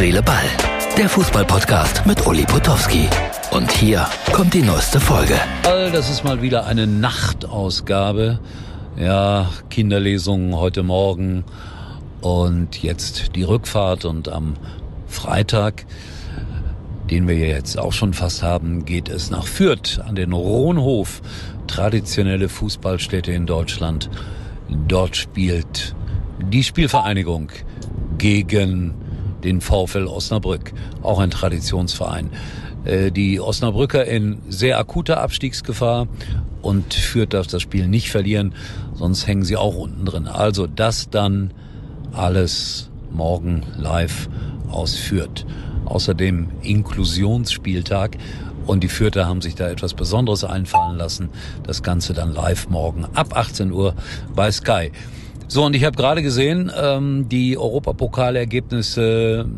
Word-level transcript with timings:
Seele, 0.00 0.22
Ball. 0.22 0.46
Der 0.96 1.10
Fußballpodcast 1.10 2.06
mit 2.06 2.26
Uli 2.26 2.46
Potowski. 2.46 3.06
Und 3.50 3.70
hier 3.70 4.06
kommt 4.32 4.54
die 4.54 4.62
neueste 4.62 4.98
Folge. 4.98 5.34
Das 5.62 6.08
ist 6.08 6.24
mal 6.24 6.40
wieder 6.40 6.64
eine 6.64 6.86
Nachtausgabe. 6.86 8.40
Ja, 8.96 9.50
Kinderlesungen 9.68 10.56
heute 10.56 10.82
Morgen 10.82 11.44
und 12.22 12.82
jetzt 12.82 13.36
die 13.36 13.42
Rückfahrt 13.42 14.06
und 14.06 14.30
am 14.30 14.54
Freitag, 15.06 15.84
den 17.10 17.28
wir 17.28 17.36
jetzt 17.36 17.78
auch 17.78 17.92
schon 17.92 18.14
fast 18.14 18.42
haben, 18.42 18.86
geht 18.86 19.10
es 19.10 19.28
nach 19.28 19.46
Fürth 19.46 20.00
an 20.02 20.14
den 20.14 20.32
Rohnhof. 20.32 21.20
Traditionelle 21.66 22.48
Fußballstätte 22.48 23.32
in 23.32 23.44
Deutschland. 23.44 24.08
Dort 24.88 25.14
spielt 25.14 25.94
die 26.38 26.64
Spielvereinigung 26.64 27.52
gegen 28.16 28.94
den 29.44 29.60
VfL 29.60 30.06
Osnabrück, 30.06 30.72
auch 31.02 31.18
ein 31.18 31.30
Traditionsverein. 31.30 32.30
Äh, 32.84 33.10
die 33.10 33.40
Osnabrücker 33.40 34.04
in 34.04 34.38
sehr 34.48 34.78
akuter 34.78 35.20
Abstiegsgefahr 35.20 36.08
und 36.62 36.94
führt 36.94 37.34
darf 37.34 37.46
das 37.46 37.62
Spiel 37.62 37.88
nicht 37.88 38.10
verlieren, 38.10 38.54
sonst 38.94 39.26
hängen 39.26 39.44
sie 39.44 39.56
auch 39.56 39.76
unten 39.76 40.04
drin. 40.04 40.28
Also 40.28 40.66
das 40.66 41.10
dann 41.10 41.52
alles 42.12 42.90
morgen 43.10 43.62
live 43.76 44.28
ausführt. 44.70 45.46
Außerdem 45.84 46.48
Inklusionsspieltag 46.62 48.16
und 48.66 48.84
die 48.84 48.88
Fürther 48.88 49.26
haben 49.26 49.40
sich 49.40 49.54
da 49.54 49.68
etwas 49.68 49.94
Besonderes 49.94 50.44
einfallen 50.44 50.96
lassen. 50.96 51.30
Das 51.64 51.82
Ganze 51.82 52.12
dann 52.12 52.32
live 52.32 52.68
morgen 52.68 53.06
ab 53.14 53.36
18 53.36 53.72
Uhr 53.72 53.94
bei 54.34 54.52
Sky. 54.52 54.92
So, 55.52 55.64
und 55.64 55.74
ich 55.74 55.82
habe 55.82 55.96
gerade 55.96 56.22
gesehen, 56.22 56.70
ähm, 56.80 57.28
die 57.28 57.58
Europapokalergebnisse 57.58 59.48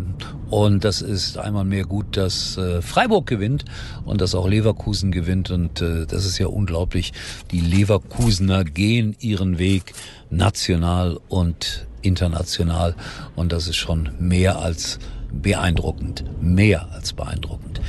und 0.49 0.85
das 0.85 1.03
ist 1.03 1.37
einmal 1.37 1.67
mehr 1.67 1.85
gut, 1.85 2.17
dass 2.17 2.57
äh, 2.57 2.81
Freiburg 2.81 3.27
gewinnt 3.27 3.67
und 4.07 4.23
dass 4.23 4.35
auch 4.35 4.49
Leverkusen 4.49 5.13
gewinnt 5.13 5.51
und 5.51 5.83
äh, 5.83 6.07
das 6.07 6.25
ist 6.25 6.39
ja 6.39 6.47
unglaublich. 6.47 7.13
Die 7.51 7.61
Leverkusener 7.61 8.65
gehen 8.65 9.15
ihren 9.21 9.59
Weg 9.59 9.93
national 10.31 11.21
und 11.29 11.87
international 12.01 12.95
und 13.37 13.53
das 13.53 13.69
ist 13.69 13.77
schon 13.77 14.13
mehr 14.19 14.61
als 14.61 14.99
beeindruckend, 15.31 16.25
mehr 16.41 16.91
als 16.91 17.13
beeindruckend. 17.13 17.83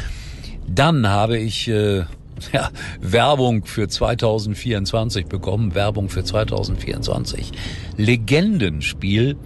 Dann 0.67 1.07
habe 1.07 1.37
ich 1.37 1.69
äh, 1.69 2.03
ja, 2.51 2.69
Werbung 3.01 3.65
für 3.65 3.87
2024 3.87 5.27
bekommen, 5.27 5.75
Werbung 5.75 6.09
für 6.09 6.23
2024. 6.23 7.51
Legendenspiel 7.97 9.37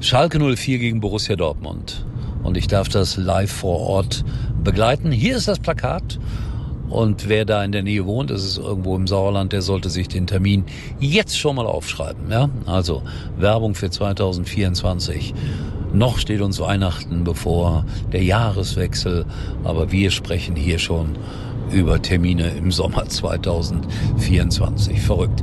Schalke 0.00 0.38
04 0.38 0.78
gegen 0.78 1.00
Borussia 1.00 1.34
Dortmund. 1.34 2.04
Und 2.42 2.58
ich 2.58 2.66
darf 2.66 2.90
das 2.90 3.16
live 3.16 3.50
vor 3.50 3.80
Ort 3.80 4.22
begleiten. 4.62 5.10
Hier 5.10 5.34
ist 5.34 5.48
das 5.48 5.58
Plakat. 5.58 6.18
Und 6.90 7.28
wer 7.28 7.46
da 7.46 7.64
in 7.64 7.72
der 7.72 7.82
Nähe 7.82 8.04
wohnt, 8.04 8.30
das 8.30 8.44
ist 8.44 8.58
irgendwo 8.58 8.94
im 8.96 9.06
Sauerland, 9.06 9.54
der 9.54 9.62
sollte 9.62 9.88
sich 9.88 10.06
den 10.08 10.26
Termin 10.26 10.64
jetzt 11.00 11.38
schon 11.38 11.56
mal 11.56 11.66
aufschreiben. 11.66 12.30
Ja? 12.30 12.50
Also 12.66 13.02
Werbung 13.38 13.74
für 13.74 13.88
2024. 13.88 15.32
Noch 15.94 16.18
steht 16.18 16.42
uns 16.42 16.60
Weihnachten 16.60 17.24
bevor, 17.24 17.86
der 18.12 18.22
Jahreswechsel, 18.22 19.24
aber 19.64 19.90
wir 19.90 20.10
sprechen 20.10 20.54
hier 20.54 20.78
schon 20.78 21.16
über 21.70 22.00
Termine 22.00 22.50
im 22.50 22.72
Sommer 22.72 23.08
2024. 23.08 25.00
Verrückt. 25.00 25.42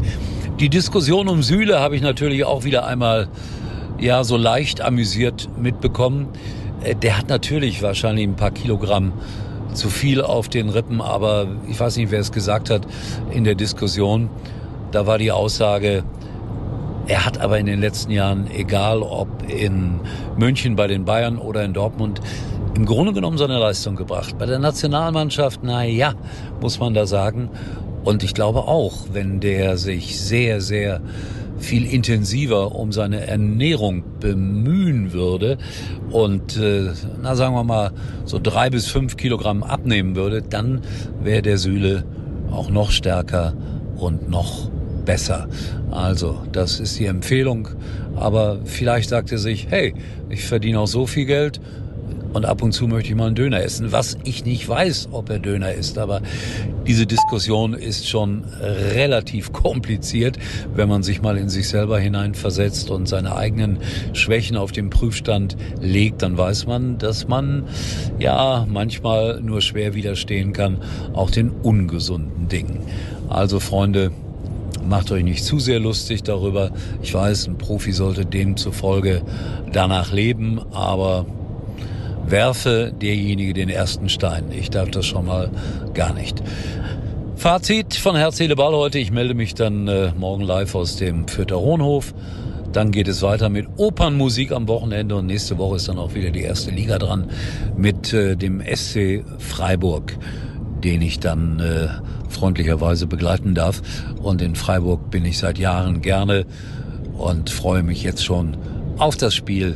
Die 0.60 0.70
Diskussion 0.70 1.28
um 1.28 1.44
Sühle 1.44 1.80
habe 1.80 1.96
ich 1.96 2.02
natürlich 2.02 2.46
auch 2.46 2.64
wieder 2.64 2.86
einmal 2.86 3.28
ja 4.00 4.24
so 4.24 4.38
leicht 4.38 4.82
amüsiert 4.82 5.50
mitbekommen. 5.58 6.28
Äh, 6.84 6.96
der 6.96 7.18
hat 7.18 7.30
natürlich 7.30 7.82
wahrscheinlich 7.82 8.28
ein 8.28 8.36
paar 8.36 8.52
Kilogramm 8.52 9.14
zu 9.74 9.90
viel 9.90 10.22
auf 10.22 10.50
den 10.50 10.70
Rippen, 10.70 11.02
aber 11.02 11.48
ich 11.70 11.80
weiß 11.80 11.98
nicht, 11.98 12.12
wer 12.12 12.20
es 12.20 12.32
gesagt 12.32 12.70
hat 12.70 12.86
in 13.32 13.44
der 13.44 13.56
Diskussion. 13.56 14.30
Da 14.92 15.08
war 15.08 15.18
die 15.18 15.32
Aussage, 15.32 16.04
er 17.08 17.26
hat 17.26 17.40
aber 17.40 17.60
in 17.60 17.66
den 17.66 17.80
letzten 17.80 18.12
Jahren, 18.12 18.50
egal 18.52 19.02
ob 19.02 19.28
in 19.50 20.00
München 20.38 20.76
bei 20.76 20.88
den 20.88 21.06
Bayern 21.06 21.38
oder 21.38 21.64
in 21.64 21.74
Dortmund, 21.74 22.22
im 22.76 22.86
Grunde 22.86 23.14
genommen 23.14 23.38
seine 23.38 23.58
Leistung 23.58 23.96
gebracht. 23.96 24.38
Bei 24.38 24.46
der 24.46 24.60
Nationalmannschaft, 24.60 25.62
na 25.64 25.84
ja, 25.84 26.14
muss 26.62 26.80
man 26.80 26.94
da 26.94 27.06
sagen. 27.06 27.50
Und 28.04 28.24
ich 28.24 28.34
glaube 28.34 28.60
auch, 28.60 29.08
wenn 29.12 29.40
der 29.40 29.78
sich 29.78 30.20
sehr, 30.20 30.62
sehr 30.62 31.02
viel 31.60 31.86
intensiver 31.86 32.74
um 32.74 32.92
seine 32.92 33.28
Ernährung 33.28 34.04
bemühen 34.20 35.14
würde 35.14 35.58
und, 36.10 36.58
äh, 36.58 36.90
na 37.22 37.36
sagen 37.36 37.54
wir 37.54 37.64
mal, 37.64 37.92
so 38.26 38.40
drei 38.42 38.70
bis 38.70 38.88
fünf 38.88 39.16
Kilogramm 39.18 39.64
abnehmen 39.64 40.16
würde, 40.16 40.42
dann 40.42 40.82
wäre 41.22 41.42
der 41.42 41.58
Sühle 41.58 42.04
auch 42.52 42.70
noch 42.70 42.92
stärker 42.92 43.54
und 43.98 44.30
noch 44.30 44.72
besser. 45.06 45.48
Also, 45.92 46.42
das 46.52 46.80
ist 46.80 47.00
die 47.00 47.06
Empfehlung. 47.06 47.70
Aber 48.16 48.60
vielleicht 48.66 49.10
sagt 49.10 49.32
er 49.32 49.38
sich, 49.38 49.68
hey, 49.70 49.94
ich 50.30 50.44
verdiene 50.44 50.80
auch 50.80 50.88
so 50.88 51.08
viel 51.08 51.26
Geld, 51.26 51.60
und 52.34 52.46
ab 52.46 52.62
und 52.62 52.72
zu 52.72 52.88
möchte 52.88 53.10
ich 53.10 53.16
mal 53.16 53.28
einen 53.28 53.36
Döner 53.36 53.62
essen, 53.62 53.92
was 53.92 54.18
ich 54.24 54.46
nicht 54.46 54.68
weiß, 54.68 55.10
ob 55.12 55.30
er 55.30 55.40
Döner 55.40 55.74
ist. 55.74 55.98
Aber 55.98 56.22
diese 56.88 57.06
Diskussion 57.06 57.74
ist 57.74 58.08
schon 58.08 58.46
relativ 58.62 59.52
kompliziert, 59.52 60.38
wenn 60.74 60.88
man 60.88 61.04
sich 61.04 61.22
mal 61.22 61.38
in 61.38 61.50
sich 61.50 61.68
selber 61.68 62.00
hineinversetzt 62.00 62.90
und 62.90 63.08
seine 63.08 63.36
eigenen 63.36 63.80
Schwächen 64.14 64.56
auf 64.56 64.72
den 64.72 64.90
Prüfstand 64.90 65.58
legt, 65.82 66.22
dann 66.22 66.38
weiß 66.38 66.68
man, 66.68 66.98
dass 66.98 67.28
man 67.28 67.66
ja 68.18 68.66
manchmal 68.70 69.42
nur 69.42 69.62
schwer 69.62 69.94
widerstehen 69.94 70.54
kann, 70.54 70.78
auch 71.14 71.32
den 71.32 71.50
ungesunden 71.50 72.48
Dingen. 72.48 72.80
Also 73.28 73.60
Freunde, 73.60 74.12
Macht 74.88 75.12
euch 75.12 75.24
nicht 75.24 75.44
zu 75.44 75.60
sehr 75.60 75.80
lustig 75.80 76.24
darüber. 76.24 76.72
Ich 77.02 77.14
weiß, 77.14 77.48
ein 77.48 77.58
Profi 77.58 77.92
sollte 77.92 78.26
demzufolge 78.26 79.22
danach 79.72 80.12
leben, 80.12 80.60
aber 80.72 81.26
werfe 82.26 82.94
derjenige 83.00 83.54
den 83.54 83.70
ersten 83.70 84.10
Stein. 84.10 84.46
Ich 84.52 84.70
darf 84.70 84.90
das 84.92 85.06
schon 85.06 85.26
mal 85.26 85.50
gar 85.94 86.14
nicht. 86.14 86.42
Fazit 87.36 87.96
von 87.96 88.16
Herz, 88.16 88.38
Seele, 88.38 88.56
Ball 88.56 88.74
heute. 88.76 89.00
Ich 89.00 89.12
melde 89.12 89.34
mich 89.34 89.56
dann 89.56 89.88
äh, 89.88 90.12
morgen 90.16 90.44
live 90.44 90.76
aus 90.76 90.96
dem 90.98 91.28
Fürther 91.28 91.60
Hohenhof. 91.60 92.14
Dann 92.72 92.92
geht 92.92 93.08
es 93.08 93.22
weiter 93.22 93.50
mit 93.50 93.68
Opernmusik 93.78 94.52
am 94.52 94.68
Wochenende 94.68 95.16
und 95.16 95.26
nächste 95.26 95.58
Woche 95.58 95.76
ist 95.76 95.90
dann 95.90 95.98
auch 95.98 96.14
wieder 96.14 96.30
die 96.30 96.44
erste 96.44 96.72
Liga 96.72 97.00
dran 97.00 97.30
mit 97.76 98.14
äh, 98.14 98.38
dem 98.38 98.62
SC 98.62 99.26
Freiburg, 99.40 100.18
den 100.84 101.02
ich 101.02 101.20
dann 101.20 101.60
äh, 101.60 101.88
freundlicherweise 102.32 103.08
begleiten 103.08 103.56
darf. 103.56 103.82
Und 104.22 104.42
in 104.42 104.56
Freiburg 104.56 105.12
bin 105.12 105.26
ich 105.26 105.38
seit 105.38 105.58
Jahren 105.58 106.02
gerne 106.02 106.46
und 107.18 107.50
freue 107.50 107.84
mich 107.84 108.04
jetzt 108.04 108.26
schon 108.26 108.58
auf 108.98 109.18
das 109.18 109.34
Spiel 109.34 109.76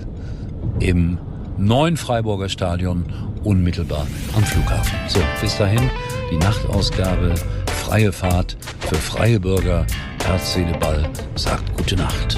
im 0.79 1.17
neuen 1.57 1.97
Freiburger 1.97 2.49
Stadion 2.49 3.05
unmittelbar 3.43 4.07
am 4.35 4.43
Flughafen. 4.43 4.97
So, 5.07 5.19
bis 5.41 5.57
dahin 5.57 5.89
die 6.31 6.37
Nachtausgabe, 6.37 7.35
freie 7.67 8.11
Fahrt 8.11 8.57
für 8.81 8.95
freie 8.95 9.39
Bürger. 9.39 9.85
Herz, 10.23 10.53
Seele, 10.53 10.77
Ball 10.79 11.07
sagt 11.35 11.77
gute 11.77 11.95
Nacht. 11.95 12.37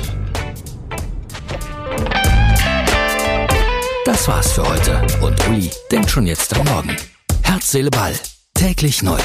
Das 4.05 4.27
war's 4.27 4.51
für 4.51 4.67
heute 4.67 5.01
und 5.21 5.47
Uli 5.47 5.69
denkt 5.91 6.09
schon 6.09 6.27
jetzt 6.27 6.57
am 6.57 6.65
Morgen. 6.65 6.95
Herz, 7.43 7.71
Seele, 7.71 7.89
Ball. 7.89 8.13
Täglich 8.53 9.03
neu. 9.03 9.19